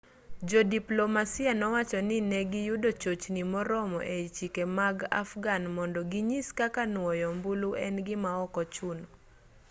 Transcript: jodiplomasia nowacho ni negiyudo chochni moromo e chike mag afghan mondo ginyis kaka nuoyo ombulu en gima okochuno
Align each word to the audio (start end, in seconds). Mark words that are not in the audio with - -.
jodiplomasia 0.49 1.51
nowacho 1.61 1.99
ni 2.07 2.17
negiyudo 2.33 2.89
chochni 3.01 3.41
moromo 3.53 3.99
e 4.15 4.17
chike 4.35 4.63
mag 4.77 4.97
afghan 5.21 5.63
mondo 5.75 6.01
ginyis 6.11 6.47
kaka 6.59 6.81
nuoyo 6.93 7.25
ombulu 7.33 7.69
en 7.85 7.95
gima 8.07 8.31
okochuno 8.45 9.05